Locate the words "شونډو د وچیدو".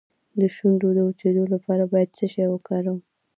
0.55-1.43